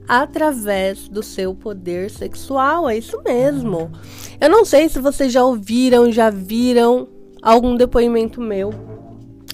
através 0.06 1.08
do 1.08 1.20
seu 1.20 1.52
poder 1.52 2.10
sexual. 2.10 2.88
É 2.88 2.96
isso 2.96 3.20
mesmo. 3.24 3.90
Eu 4.40 4.48
não 4.48 4.64
sei 4.64 4.88
se 4.88 5.00
vocês 5.00 5.32
já 5.32 5.44
ouviram, 5.44 6.12
já 6.12 6.30
viram 6.30 7.08
algum 7.42 7.74
depoimento 7.74 8.40
meu 8.40 8.70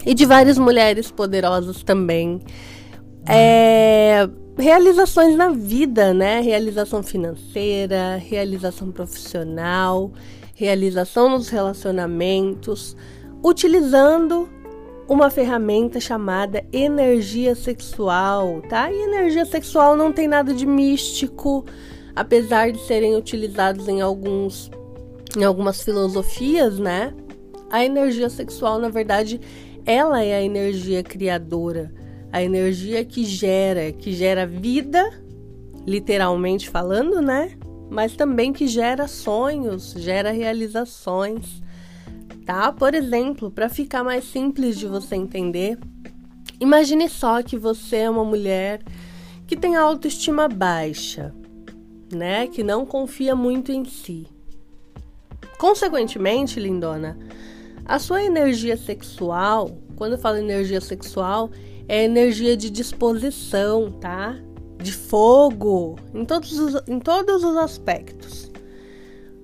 e 0.05 0.13
de 0.13 0.27
várias 0.27 0.59
mulheres 0.59 1.11
poderosas 1.11 1.83
também. 1.83 2.41
É, 3.27 4.29
realizações 4.59 5.37
na 5.37 5.51
vida, 5.51 6.15
né? 6.15 6.41
Realização 6.41 7.03
financeira, 7.03 8.17
realização 8.17 8.91
profissional, 8.91 10.13
realização 10.55 11.29
nos 11.29 11.49
relacionamentos, 11.49 12.97
utilizando 13.43 14.49
uma 15.09 15.31
ferramenta 15.31 16.01
chamada 16.01 16.65
energia 16.73 17.55
sexual, 17.55 18.63
tá? 18.69 18.91
E 18.91 18.97
energia 18.97 19.45
sexual 19.45 19.95
não 19.95 20.11
tem 20.11 20.27
nada 20.27 20.53
de 20.53 20.67
místico, 20.67 21.65
apesar 22.15 22.73
de 22.73 22.81
serem 22.87 23.15
utilizados 23.15 23.87
em 23.89 24.01
alguns 24.01 24.71
em 25.37 25.45
algumas 25.45 25.83
filosofias, 25.83 26.79
né? 26.79 27.13
A 27.71 27.85
energia 27.85 28.31
sexual, 28.31 28.79
na 28.79 28.89
verdade, 28.89 29.39
ela 29.85 30.23
é 30.23 30.35
a 30.35 30.43
energia 30.43 31.03
criadora, 31.03 31.93
a 32.37 32.43
energia 32.43 33.03
que 33.03 33.25
gera, 33.25 33.91
que 33.91 34.13
gera 34.13 34.47
vida, 34.47 35.03
literalmente 35.87 36.69
falando, 36.69 37.23
né? 37.23 37.57
Mas 37.89 38.15
também 38.15 38.53
que 38.53 38.67
gera 38.69 39.09
sonhos, 39.09 39.95
gera 39.97 40.33
realizações, 40.33 41.63
tá? 42.45 42.71
Por 42.71 42.93
exemplo, 42.93 43.51
para 43.51 43.71
ficar 43.71 44.05
mais 44.05 44.23
simples 44.25 44.79
de 44.79 44.87
você 44.87 45.17
entender, 45.17 45.79
imagine 46.61 47.09
só 47.09 47.43
que 47.43 47.57
você 47.57 47.97
é 47.97 48.11
uma 48.11 48.25
mulher 48.25 48.83
que 49.47 49.57
tem 49.57 49.75
autoestima 49.75 50.47
baixa, 50.47 51.35
né? 52.13 52.49
Que 52.49 52.63
não 52.63 52.85
confia 52.85 53.35
muito 53.35 53.73
em 53.73 53.87
si. 53.87 54.27
Consequentemente, 55.57 56.61
lindona, 56.61 57.19
a 57.87 57.99
sua 57.99 58.23
energia 58.23 58.77
sexual, 58.77 59.71
quando 59.97 60.13
eu 60.13 60.19
falo 60.19 60.37
energia 60.37 60.83
sexual, 60.83 61.51
é 61.89 62.05
energia 62.05 62.57
de 62.57 62.71
disposição, 62.71 63.91
tá? 63.93 64.37
De 64.79 64.93
fogo, 64.93 65.97
em 66.15 66.25
todos 66.25 66.59
os, 66.59 66.83
em 66.87 66.99
todos 66.99 67.45
os 67.45 67.57
aspectos. 67.57 68.51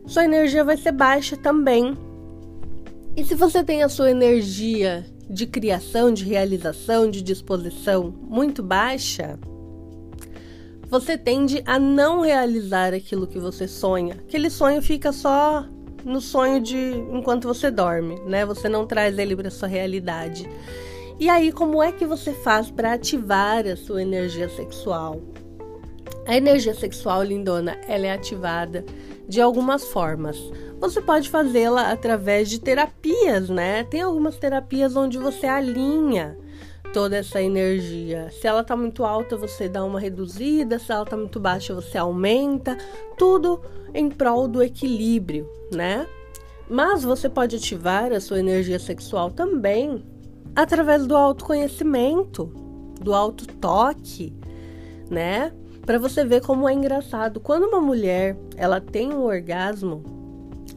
Sua 0.06 0.24
energia 0.24 0.64
vai 0.64 0.76
ser 0.76 0.92
baixa 0.92 1.36
também. 1.36 1.96
E 3.16 3.24
se 3.24 3.34
você 3.34 3.62
tem 3.62 3.82
a 3.82 3.88
sua 3.88 4.10
energia 4.10 5.06
de 5.28 5.46
criação, 5.46 6.12
de 6.12 6.24
realização, 6.24 7.10
de 7.10 7.22
disposição 7.22 8.12
muito 8.28 8.62
baixa, 8.62 9.38
você 10.88 11.16
tende 11.16 11.62
a 11.64 11.78
não 11.78 12.20
realizar 12.20 12.92
aquilo 12.92 13.26
que 13.26 13.38
você 13.38 13.66
sonha. 13.66 14.14
Aquele 14.28 14.50
sonho 14.50 14.82
fica 14.82 15.12
só 15.12 15.66
no 16.04 16.20
sonho 16.20 16.60
de 16.60 16.76
enquanto 17.12 17.48
você 17.48 17.70
dorme, 17.70 18.20
né? 18.26 18.44
Você 18.44 18.68
não 18.68 18.86
traz 18.86 19.18
ele 19.18 19.34
para 19.34 19.50
sua 19.50 19.68
realidade. 19.68 20.48
E 21.18 21.28
aí, 21.28 21.52
como 21.52 21.82
é 21.82 21.92
que 21.92 22.06
você 22.06 22.32
faz 22.32 22.70
para 22.70 22.94
ativar 22.94 23.66
a 23.66 23.76
sua 23.76 24.02
energia 24.02 24.48
sexual? 24.48 25.20
A 26.26 26.36
energia 26.36 26.74
sexual, 26.74 27.22
lindona, 27.22 27.78
ela 27.86 28.06
é 28.06 28.12
ativada 28.12 28.84
de 29.28 29.40
algumas 29.40 29.84
formas. 29.84 30.38
Você 30.80 31.00
pode 31.00 31.28
fazê-la 31.28 31.90
através 31.90 32.48
de 32.48 32.60
terapias, 32.60 33.48
né? 33.48 33.84
Tem 33.84 34.02
algumas 34.02 34.36
terapias 34.36 34.96
onde 34.96 35.18
você 35.18 35.46
alinha 35.46 36.36
toda 36.92 37.16
essa 37.16 37.40
energia. 37.40 38.30
Se 38.30 38.46
ela 38.46 38.64
tá 38.64 38.76
muito 38.76 39.04
alta, 39.04 39.36
você 39.36 39.68
dá 39.68 39.84
uma 39.84 40.00
reduzida, 40.00 40.78
se 40.78 40.92
ela 40.92 41.04
tá 41.04 41.16
muito 41.16 41.40
baixa, 41.40 41.74
você 41.74 41.98
aumenta, 41.98 42.76
tudo 43.16 43.60
em 43.94 44.08
prol 44.08 44.46
do 44.46 44.62
equilíbrio, 44.62 45.48
né? 45.72 46.06
Mas 46.68 47.02
você 47.02 47.28
pode 47.28 47.56
ativar 47.56 48.12
a 48.12 48.20
sua 48.20 48.40
energia 48.40 48.78
sexual 48.78 49.30
também 49.30 50.02
através 50.54 51.06
do 51.06 51.16
autoconhecimento, 51.16 52.46
do 53.00 53.14
autotoque, 53.14 54.32
né? 55.10 55.52
Para 55.84 55.98
você 55.98 56.24
ver 56.24 56.42
como 56.42 56.68
é 56.68 56.72
engraçado. 56.72 57.40
Quando 57.40 57.64
uma 57.64 57.80
mulher, 57.80 58.36
ela 58.56 58.80
tem 58.80 59.12
um 59.12 59.24
orgasmo, 59.24 60.02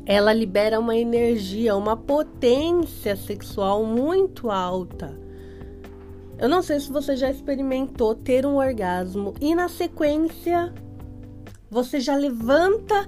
ela 0.05 0.34
libera 0.34 0.79
uma 0.79 0.96
energia, 0.96 1.75
uma 1.75 1.96
potência 1.96 3.15
sexual 3.15 3.84
muito 3.84 4.50
alta. 4.50 5.17
Eu 6.38 6.50
não 6.50 6.62
sei 6.62 6.79
se 6.79 6.91
você 6.91 7.15
já 7.15 7.29
experimentou 7.29 8.13
ter 8.13 8.46
um 8.46 8.58
orgasmo 8.58 9.34
e 9.39 9.55
na 9.55 9.70
sequência 9.70 10.74
você 11.70 12.00
já 12.00 12.15
levanta 12.15 13.08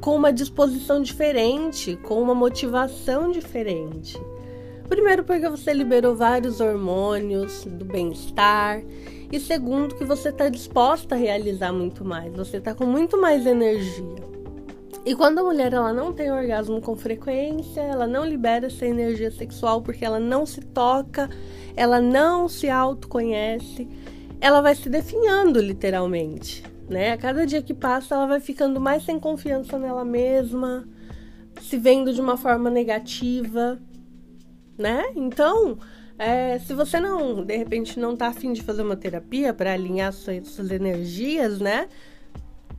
com 0.00 0.14
uma 0.16 0.32
disposição 0.32 1.02
diferente, 1.02 1.96
com 1.96 2.20
uma 2.22 2.34
motivação 2.34 3.30
diferente. 3.30 4.18
Primeiro, 4.90 5.22
porque 5.22 5.48
você 5.48 5.72
liberou 5.72 6.16
vários 6.16 6.60
hormônios 6.60 7.64
do 7.64 7.84
bem-estar. 7.84 8.82
E 9.30 9.38
segundo, 9.38 9.94
que 9.94 10.04
você 10.04 10.30
está 10.30 10.48
disposta 10.48 11.14
a 11.14 11.18
realizar 11.18 11.72
muito 11.72 12.04
mais. 12.04 12.34
Você 12.34 12.56
está 12.56 12.74
com 12.74 12.86
muito 12.86 13.18
mais 13.18 13.46
energia. 13.46 14.16
E 15.06 15.14
quando 15.14 15.38
a 15.38 15.44
mulher 15.44 15.72
ela 15.72 15.92
não 15.92 16.12
tem 16.12 16.32
orgasmo 16.32 16.80
com 16.80 16.96
frequência, 16.96 17.80
ela 17.80 18.08
não 18.08 18.24
libera 18.24 18.66
essa 18.66 18.84
energia 18.84 19.30
sexual 19.30 19.80
porque 19.80 20.04
ela 20.04 20.18
não 20.18 20.44
se 20.44 20.60
toca, 20.60 21.30
ela 21.76 22.00
não 22.00 22.48
se 22.48 22.68
autoconhece, 22.68 23.88
ela 24.40 24.60
vai 24.60 24.74
se 24.74 24.88
definhando 24.88 25.60
literalmente, 25.60 26.64
né? 26.88 27.12
A 27.12 27.16
cada 27.16 27.46
dia 27.46 27.62
que 27.62 27.72
passa, 27.72 28.16
ela 28.16 28.26
vai 28.26 28.40
ficando 28.40 28.80
mais 28.80 29.04
sem 29.04 29.20
confiança 29.20 29.78
nela 29.78 30.04
mesma, 30.04 30.84
se 31.62 31.78
vendo 31.78 32.12
de 32.12 32.20
uma 32.20 32.36
forma 32.36 32.68
negativa, 32.68 33.78
né? 34.80 35.12
Então, 35.14 35.78
é, 36.18 36.58
se 36.58 36.74
você 36.74 36.98
não, 36.98 37.44
de 37.44 37.56
repente, 37.56 38.00
não 38.00 38.16
tá 38.16 38.28
afim 38.28 38.52
de 38.52 38.62
fazer 38.62 38.82
uma 38.82 38.96
terapia 38.96 39.54
para 39.54 39.72
alinhar 39.72 40.12
suas, 40.12 40.48
suas 40.48 40.70
energias, 40.70 41.60
né? 41.60 41.88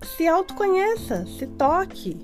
se 0.04 0.28
autoconheça, 0.28 1.26
se 1.26 1.46
toque. 1.48 2.18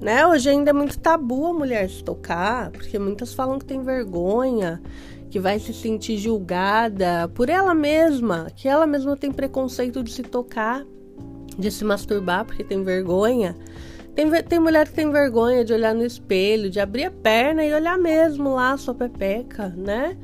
Né? 0.00 0.26
Hoje 0.26 0.48
ainda 0.48 0.70
é 0.70 0.72
muito 0.72 0.98
tabu 0.98 1.46
a 1.46 1.52
mulher 1.52 1.88
se 1.90 2.02
tocar, 2.02 2.70
porque 2.70 2.98
muitas 2.98 3.34
falam 3.34 3.58
que 3.58 3.64
tem 3.64 3.82
vergonha, 3.82 4.80
que 5.28 5.38
vai 5.38 5.58
se 5.58 5.74
sentir 5.74 6.16
julgada 6.16 7.28
por 7.34 7.50
ela 7.50 7.74
mesma, 7.74 8.46
que 8.56 8.66
ela 8.66 8.86
mesma 8.86 9.16
tem 9.16 9.30
preconceito 9.30 10.02
de 10.02 10.10
se 10.10 10.22
tocar, 10.22 10.84
de 11.58 11.70
se 11.70 11.84
masturbar 11.84 12.44
porque 12.46 12.64
tem 12.64 12.82
vergonha. 12.82 13.54
Tem, 14.20 14.42
tem 14.42 14.60
mulher 14.60 14.86
que 14.86 14.92
tem 14.92 15.10
vergonha 15.10 15.64
de 15.64 15.72
olhar 15.72 15.94
no 15.94 16.04
espelho, 16.04 16.68
de 16.68 16.78
abrir 16.78 17.04
a 17.04 17.10
perna 17.10 17.64
e 17.64 17.72
olhar 17.72 17.96
mesmo 17.96 18.54
lá 18.54 18.72
a 18.72 18.76
sua 18.76 18.94
pepeca, 18.94 19.68
né? 19.74 20.14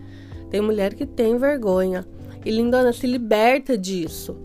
Tem 0.51 0.61
mulher 0.61 0.93
que 0.93 1.07
tem 1.07 1.39
vergonha. 1.39 2.07
E 2.45 2.51
lindona, 2.51 2.93
se 2.93 3.07
liberta 3.07 3.77
disso. 3.79 4.37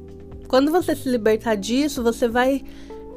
Quando 0.48 0.72
você 0.72 0.96
se 0.96 1.10
libertar 1.10 1.56
disso, 1.56 2.02
você 2.02 2.30
vai 2.30 2.64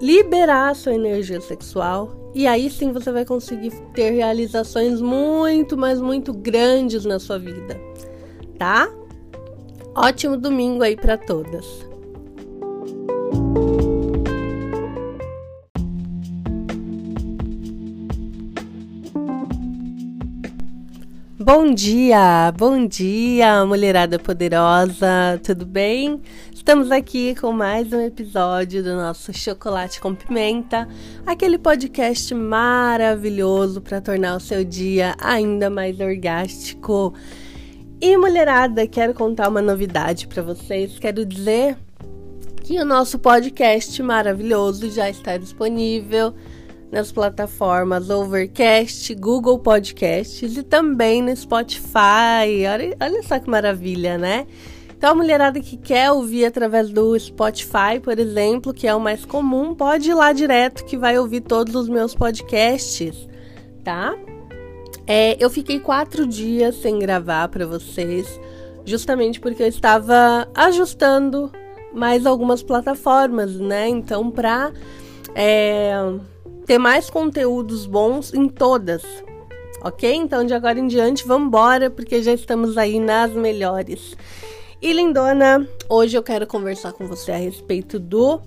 liberar 0.00 0.70
a 0.70 0.74
sua 0.74 0.94
energia 0.94 1.40
sexual 1.40 2.32
e 2.34 2.48
aí 2.48 2.68
sim 2.68 2.90
você 2.90 3.12
vai 3.12 3.24
conseguir 3.24 3.70
ter 3.94 4.10
realizações 4.10 5.00
muito, 5.00 5.76
mas 5.76 6.00
muito 6.00 6.32
grandes 6.32 7.04
na 7.04 7.20
sua 7.20 7.38
vida, 7.38 7.80
tá? 8.58 8.92
Ótimo 9.94 10.36
domingo 10.36 10.82
aí 10.82 10.96
para 10.96 11.16
todas. 11.16 11.93
Bom 21.56 21.72
dia, 21.72 22.52
bom 22.58 22.84
dia, 22.84 23.64
mulherada 23.64 24.18
poderosa, 24.18 25.40
tudo 25.40 25.64
bem? 25.64 26.20
Estamos 26.52 26.90
aqui 26.90 27.32
com 27.36 27.52
mais 27.52 27.92
um 27.92 28.00
episódio 28.00 28.82
do 28.82 28.96
nosso 28.96 29.32
Chocolate 29.32 30.00
com 30.00 30.16
Pimenta, 30.16 30.88
aquele 31.24 31.56
podcast 31.56 32.34
maravilhoso 32.34 33.80
para 33.80 34.00
tornar 34.00 34.34
o 34.34 34.40
seu 34.40 34.64
dia 34.64 35.14
ainda 35.16 35.70
mais 35.70 36.00
orgástico. 36.00 37.14
E 38.00 38.16
mulherada, 38.16 38.84
quero 38.88 39.14
contar 39.14 39.48
uma 39.48 39.62
novidade 39.62 40.26
para 40.26 40.42
vocês. 40.42 40.98
Quero 40.98 41.24
dizer 41.24 41.78
que 42.64 42.80
o 42.80 42.84
nosso 42.84 43.16
podcast 43.16 44.02
maravilhoso 44.02 44.90
já 44.90 45.08
está 45.08 45.36
disponível 45.36 46.34
nas 46.94 47.10
plataformas 47.10 48.08
Overcast, 48.08 49.12
Google 49.16 49.58
Podcasts 49.58 50.56
e 50.56 50.62
também 50.62 51.20
no 51.20 51.36
Spotify. 51.36 52.64
Olha, 52.72 52.96
olha 53.00 53.22
só 53.24 53.40
que 53.40 53.50
maravilha, 53.50 54.16
né? 54.16 54.46
Então, 54.96 55.10
a 55.10 55.14
mulherada 55.16 55.60
que 55.60 55.76
quer 55.76 56.12
ouvir 56.12 56.44
através 56.44 56.90
do 56.90 57.18
Spotify, 57.18 57.98
por 58.00 58.16
exemplo, 58.16 58.72
que 58.72 58.86
é 58.86 58.94
o 58.94 59.00
mais 59.00 59.24
comum, 59.24 59.74
pode 59.74 60.08
ir 60.08 60.14
lá 60.14 60.32
direto 60.32 60.84
que 60.84 60.96
vai 60.96 61.18
ouvir 61.18 61.40
todos 61.40 61.74
os 61.74 61.88
meus 61.88 62.14
podcasts, 62.14 63.28
tá? 63.82 64.14
É, 65.04 65.36
eu 65.44 65.50
fiquei 65.50 65.80
quatro 65.80 66.24
dias 66.24 66.76
sem 66.76 67.00
gravar 67.00 67.48
para 67.48 67.66
vocês, 67.66 68.40
justamente 68.84 69.40
porque 69.40 69.64
eu 69.64 69.68
estava 69.68 70.48
ajustando 70.54 71.50
mais 71.92 72.24
algumas 72.24 72.62
plataformas, 72.62 73.56
né? 73.56 73.88
Então, 73.88 74.30
para 74.30 74.72
é, 75.34 75.92
ter 76.66 76.78
mais 76.78 77.10
conteúdos 77.10 77.86
bons 77.86 78.32
em 78.32 78.48
todas, 78.48 79.02
ok? 79.82 80.12
Então, 80.14 80.44
de 80.44 80.54
agora 80.54 80.78
em 80.78 80.86
diante, 80.86 81.26
vamos 81.26 81.48
embora, 81.48 81.90
porque 81.90 82.22
já 82.22 82.32
estamos 82.32 82.78
aí 82.78 82.98
nas 82.98 83.32
melhores. 83.32 84.16
E 84.80 84.92
lindona, 84.92 85.66
hoje 85.88 86.16
eu 86.16 86.22
quero 86.22 86.46
conversar 86.46 86.92
com 86.92 87.06
você 87.06 87.32
a 87.32 87.36
respeito 87.36 87.98
do 87.98 88.40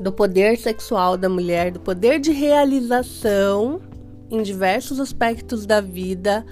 do 0.00 0.12
poder 0.12 0.58
sexual 0.58 1.16
da 1.16 1.28
mulher, 1.28 1.70
do 1.70 1.80
poder 1.80 2.18
de 2.18 2.30
realização 2.30 3.80
em 4.30 4.42
diversos 4.42 5.00
aspectos 5.00 5.64
da 5.64 5.80
vida 5.80 6.44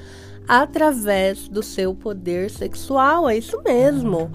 através 0.46 1.48
do 1.48 1.62
seu 1.62 1.94
poder 1.94 2.50
sexual. 2.50 3.28
É 3.28 3.36
isso 3.36 3.60
mesmo. 3.62 4.30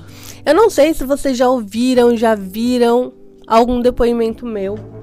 Eu 0.46 0.54
não 0.54 0.70
sei 0.70 0.94
se 0.94 1.06
vocês 1.06 1.38
já 1.38 1.50
ouviram, 1.50 2.16
já 2.16 2.36
viram 2.36 3.14
algum 3.48 3.82
depoimento 3.82 4.46
meu 4.46 4.99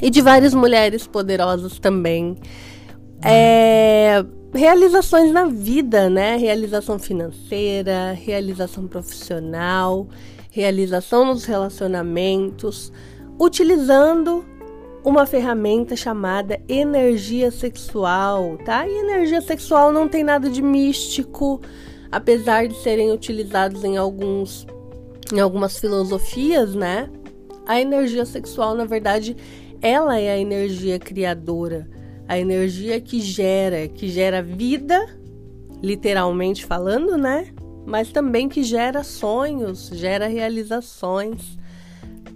e 0.00 0.10
de 0.10 0.20
várias 0.20 0.54
mulheres 0.54 1.06
poderosas 1.06 1.78
também. 1.78 2.36
É, 3.24 4.24
realizações 4.54 5.32
na 5.32 5.46
vida, 5.46 6.08
né? 6.10 6.36
Realização 6.36 6.98
financeira, 6.98 8.12
realização 8.12 8.86
profissional, 8.86 10.08
realização 10.50 11.24
nos 11.24 11.44
relacionamentos, 11.44 12.92
utilizando 13.38 14.44
uma 15.04 15.24
ferramenta 15.24 15.94
chamada 15.94 16.60
energia 16.68 17.50
sexual, 17.50 18.58
tá? 18.64 18.88
E 18.88 18.92
energia 18.92 19.40
sexual 19.40 19.92
não 19.92 20.08
tem 20.08 20.24
nada 20.24 20.50
de 20.50 20.60
místico, 20.60 21.60
apesar 22.10 22.66
de 22.66 22.74
serem 22.82 23.12
utilizados 23.12 23.84
em 23.84 23.96
alguns 23.96 24.66
em 25.32 25.40
algumas 25.40 25.78
filosofias, 25.78 26.74
né? 26.74 27.10
A 27.66 27.80
energia 27.80 28.24
sexual, 28.24 28.74
na 28.74 28.84
verdade, 28.84 29.36
ela 29.80 30.18
é 30.18 30.30
a 30.30 30.38
energia 30.38 30.98
criadora 30.98 31.88
a 32.28 32.38
energia 32.38 33.00
que 33.00 33.20
gera, 33.20 33.86
que 33.88 34.08
gera 34.08 34.42
vida, 34.42 35.06
literalmente 35.82 36.64
falando, 36.64 37.16
né? 37.16 37.52
Mas 37.84 38.10
também 38.10 38.48
que 38.48 38.64
gera 38.64 39.04
sonhos, 39.04 39.90
gera 39.92 40.26
realizações, 40.26 41.56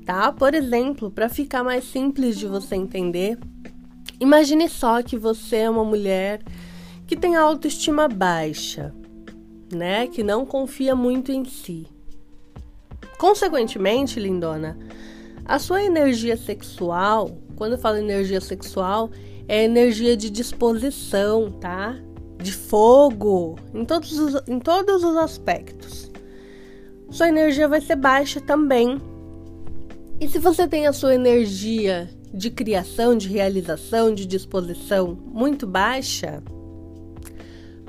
tá? 0.07 0.31
Por 0.31 0.55
exemplo, 0.55 1.11
para 1.11 1.29
ficar 1.29 1.65
mais 1.65 1.85
simples 1.85 2.39
de 2.39 2.47
você 2.47 2.77
entender, 2.77 3.37
imagine 4.21 4.69
só 4.69 5.03
que 5.03 5.17
você 5.17 5.57
é 5.57 5.71
uma 5.71 5.85
mulher 5.85 6.41
que 7.07 7.17
tem 7.17 7.35
autoestima 7.35 8.07
baixa, 8.07 8.95
né? 9.75 10.07
Que 10.07 10.23
não 10.23 10.47
confia 10.47 10.95
muito 10.95 11.33
em 11.33 11.45
si. 11.45 11.89
Consequentemente, 13.19 14.21
lindona, 14.21 14.79
a 15.45 15.59
sua 15.59 15.83
energia 15.83 16.37
sexual, 16.37 17.39
quando 17.57 17.73
eu 17.73 17.79
falo 17.79 17.97
energia 17.97 18.41
sexual, 18.41 19.11
é 19.49 19.65
energia 19.65 20.17
de 20.17 20.31
disposição, 20.31 21.51
tá? 21.51 21.97
De 22.39 22.53
fogo, 22.53 23.57
em 23.75 23.85
todos 23.85 24.19
os, 24.19 24.43
em 24.49 24.59
todos 24.59 25.03
os 25.03 25.17
aspectos. 25.17 26.11
Sua 27.11 27.29
energia 27.29 27.67
vai 27.67 27.81
ser 27.81 27.97
baixa 27.97 28.41
também. 28.41 29.01
E 30.21 30.29
se 30.29 30.39
você 30.39 30.69
tem 30.69 30.87
a 30.87 30.93
sua 30.93 31.15
energia 31.15 32.09
de 32.33 32.51
criação, 32.51 33.17
de 33.17 33.29
realização, 33.29 34.15
de 34.15 34.25
disposição 34.25 35.19
muito 35.27 35.67
baixa, 35.67 36.43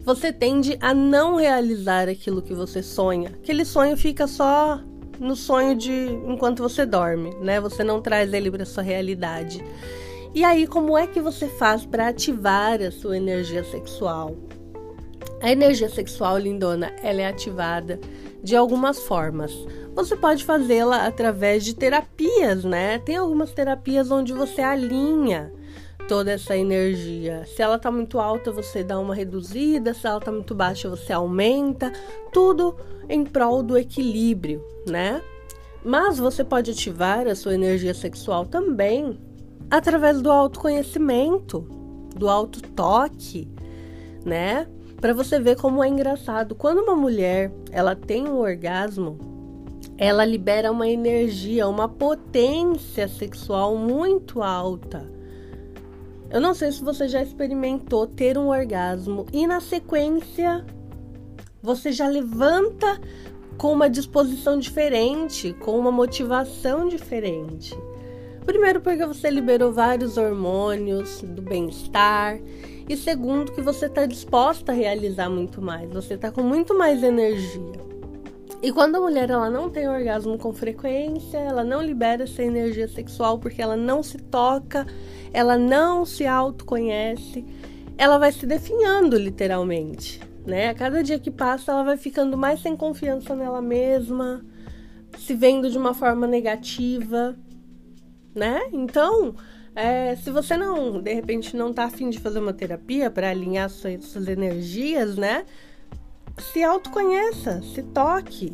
você 0.04 0.34
tende 0.34 0.78
a 0.82 0.94
não 0.94 1.36
realizar 1.36 2.10
aquilo 2.10 2.42
que 2.42 2.54
você 2.54 2.82
sonha. 2.82 3.30
Aquele 3.30 3.64
sonho 3.64 3.96
fica 3.96 4.26
só 4.26 4.82
no 5.22 5.36
sonho 5.36 5.76
de 5.76 6.08
enquanto 6.28 6.64
você 6.64 6.84
dorme, 6.84 7.30
né? 7.36 7.62
Você 7.62 7.84
não 7.84 8.02
traz 8.02 8.34
ele 8.34 8.50
para 8.50 8.66
sua 8.66 8.82
realidade. 8.82 9.64
E 10.34 10.44
aí, 10.44 10.66
como 10.66 10.98
é 10.98 11.06
que 11.06 11.22
você 11.22 11.48
faz 11.48 11.86
para 11.86 12.08
ativar 12.08 12.82
a 12.82 12.90
sua 12.90 13.16
energia 13.16 13.64
sexual? 13.64 14.36
A 15.40 15.52
energia 15.52 15.90
sexual, 15.90 16.40
lindona, 16.40 16.92
ela 17.04 17.22
é 17.22 17.28
ativada 17.28 18.00
de 18.44 18.56
algumas 18.56 19.00
formas. 19.02 19.54
Você 19.94 20.16
pode 20.16 20.44
fazê-la 20.44 21.06
através 21.06 21.64
de 21.64 21.76
terapias, 21.76 22.64
né? 22.64 22.98
Tem 22.98 23.18
algumas 23.18 23.52
terapias 23.52 24.10
onde 24.10 24.34
você 24.34 24.62
alinha 24.62 25.54
toda 26.12 26.32
essa 26.32 26.58
energia. 26.58 27.46
Se 27.46 27.62
ela 27.62 27.80
tá 27.80 27.90
muito 27.90 28.20
alta, 28.20 28.52
você 28.52 28.84
dá 28.84 29.00
uma 29.00 29.16
reduzida, 29.16 29.94
se 29.94 30.06
ela 30.06 30.20
tá 30.20 30.30
muito 30.30 30.54
baixa, 30.54 30.90
você 30.90 31.14
aumenta, 31.14 31.90
tudo 32.34 32.76
em 33.08 33.24
prol 33.24 33.64
do 33.64 33.78
equilíbrio, 33.78 34.62
né? 34.86 35.22
Mas 35.86 36.20
você 36.20 36.44
pode 36.44 36.70
ativar 36.70 37.26
a 37.30 37.34
sua 37.34 37.54
energia 37.54 37.94
sexual 37.94 38.46
também 38.46 39.18
através 39.70 40.22
do 40.22 40.30
autoconhecimento, 40.30 41.62
do 42.14 42.28
autotoque, 42.28 43.48
né? 44.26 44.68
Para 45.00 45.14
você 45.14 45.40
ver 45.40 45.56
como 45.56 45.82
é 45.82 45.88
engraçado. 45.88 46.56
Quando 46.56 46.80
uma 46.80 46.94
mulher, 46.94 47.54
ela 47.72 47.96
tem 47.96 48.28
um 48.28 48.40
orgasmo, 48.40 49.18
ela 49.98 50.26
libera 50.26 50.74
uma 50.74 50.90
energia, 50.90 51.70
uma 51.70 51.88
potência 51.88 53.08
sexual 53.08 53.78
muito 53.78 54.44
alta. 54.44 55.21
Eu 56.32 56.40
não 56.40 56.54
sei 56.54 56.72
se 56.72 56.82
você 56.82 57.10
já 57.10 57.22
experimentou 57.22 58.08
ter 58.08 58.38
um 58.38 58.48
orgasmo 58.48 59.26
e 59.34 59.46
na 59.46 59.60
sequência 59.60 60.66
você 61.62 61.92
já 61.92 62.08
levanta 62.08 63.00
com 63.58 63.74
uma 63.74 63.90
disposição 63.90 64.58
diferente, 64.58 65.54
com 65.60 65.78
uma 65.78 65.92
motivação 65.92 66.88
diferente. 66.88 67.78
Primeiro, 68.46 68.82
porque 68.82 69.06
você 69.06 69.30
liberou 69.30 69.72
vários 69.72 70.18
hormônios 70.18 71.22
do 71.22 71.42
bem-estar. 71.42 72.40
E 72.90 72.98
segundo, 72.98 73.52
que 73.52 73.62
você 73.62 73.86
está 73.86 74.06
disposta 74.06 74.72
a 74.72 74.76
realizar 74.76 75.30
muito 75.30 75.62
mais. 75.62 75.92
Você 75.92 76.16
está 76.16 76.32
com 76.32 76.42
muito 76.42 76.76
mais 76.76 77.04
energia. 77.04 77.91
E 78.62 78.72
quando 78.72 78.96
a 78.98 79.00
mulher 79.00 79.28
ela 79.32 79.50
não 79.50 79.72
tem 79.72 79.90
orgasmo 79.90 80.38
com 80.38 80.54
frequência, 80.54 81.38
ela 81.40 81.64
não 81.64 81.82
libera 81.82 82.24
essa 82.24 82.44
energia 82.44 82.88
sexual 82.88 83.40
porque 83.40 83.60
ela 83.60 83.76
não 83.76 84.04
se 84.04 84.20
toca, 84.20 84.86
ela 85.34 85.58
não 85.58 86.06
se 86.06 86.28
autoconhece, 86.28 87.44
ela 87.98 88.20
vai 88.20 88.32
se 88.32 88.46
definhando 88.46 89.18
literalmente, 89.18 90.22
né? 90.46 90.70
A 90.70 90.76
cada 90.76 91.02
dia 91.04 91.18
que 91.18 91.32
passa, 91.32 91.72
ela 91.72 91.84
vai 91.84 91.98
ficando 91.98 92.38
mais 92.38 92.62
sem 92.62 92.78
confiança 92.78 93.36
nela 93.36 93.64
mesma, 93.64 94.46
se 95.18 95.34
vendo 95.34 95.68
de 95.68 95.78
uma 95.78 95.96
forma 95.96 96.28
negativa, 96.28 97.36
né? 98.36 98.62
Então, 98.72 99.36
é, 99.76 100.16
se 100.18 100.30
você 100.30 100.56
não, 100.56 101.02
de 101.02 101.14
repente, 101.14 101.58
não 101.58 101.74
tá 101.74 101.86
afim 101.86 102.12
de 102.12 102.20
fazer 102.20 102.38
uma 102.38 102.54
terapia 102.54 103.10
para 103.10 103.32
alinhar 103.32 103.72
suas, 103.72 104.06
suas 104.06 104.28
energias, 104.28 105.16
né? 105.16 105.46
Se 106.40 106.64
autoconheça, 106.64 107.62
se 107.62 107.84
toque, 107.84 108.54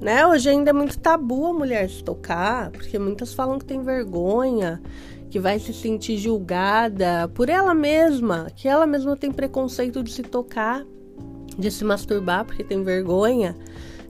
né? 0.00 0.26
Hoje 0.26 0.48
ainda 0.48 0.70
é 0.70 0.72
muito 0.72 0.98
tabu 0.98 1.46
a 1.46 1.52
mulher 1.52 1.88
se 1.88 2.02
tocar, 2.02 2.70
porque 2.70 2.98
muitas 2.98 3.32
falam 3.32 3.58
que 3.58 3.64
tem 3.64 3.82
vergonha, 3.82 4.82
que 5.30 5.38
vai 5.38 5.58
se 5.58 5.72
sentir 5.72 6.16
julgada 6.16 7.28
por 7.34 7.48
ela 7.48 7.74
mesma, 7.74 8.48
que 8.54 8.68
ela 8.68 8.86
mesma 8.86 9.16
tem 9.16 9.32
preconceito 9.32 10.02
de 10.02 10.12
se 10.12 10.22
tocar, 10.22 10.84
de 11.58 11.70
se 11.70 11.84
masturbar 11.84 12.44
porque 12.44 12.64
tem 12.64 12.82
vergonha. 12.82 13.56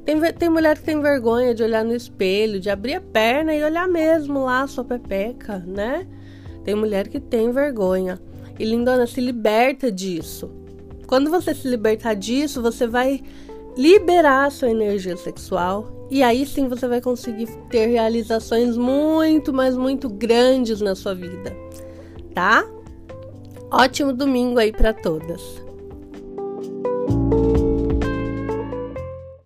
Tem, 0.04 0.20
tem 0.34 0.50
mulher 0.50 0.76
que 0.76 0.84
tem 0.84 1.00
vergonha 1.00 1.54
de 1.54 1.62
olhar 1.62 1.84
no 1.84 1.94
espelho, 1.94 2.60
de 2.60 2.68
abrir 2.68 2.94
a 2.94 3.00
perna 3.00 3.54
e 3.54 3.62
olhar 3.62 3.88
mesmo 3.88 4.44
lá 4.44 4.62
a 4.62 4.66
sua 4.66 4.84
pepeca, 4.84 5.58
né? 5.58 6.06
Tem 6.62 6.74
mulher 6.74 7.08
que 7.08 7.18
tem 7.18 7.50
vergonha. 7.50 8.20
E 8.58 8.64
lindona, 8.64 9.06
se 9.06 9.20
liberta 9.20 9.90
disso. 9.90 10.50
Quando 11.06 11.30
você 11.30 11.54
se 11.54 11.68
libertar 11.68 12.14
disso, 12.14 12.62
você 12.62 12.86
vai 12.86 13.22
liberar 13.76 14.46
a 14.46 14.50
sua 14.50 14.70
energia 14.70 15.16
sexual 15.16 16.06
e 16.10 16.22
aí 16.22 16.46
sim 16.46 16.68
você 16.68 16.86
vai 16.86 17.00
conseguir 17.00 17.46
ter 17.70 17.86
realizações 17.86 18.76
muito, 18.76 19.52
mas 19.52 19.76
muito 19.76 20.08
grandes 20.08 20.80
na 20.80 20.94
sua 20.94 21.14
vida, 21.14 21.56
tá? 22.34 22.64
Ótimo 23.70 24.12
domingo 24.12 24.58
aí 24.58 24.70
para 24.70 24.92
todas. 24.92 25.64